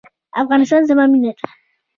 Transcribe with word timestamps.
افغانستان 0.41 0.81
زما 0.89 1.05
مینه 1.11 1.31
ده؟ 1.37 1.45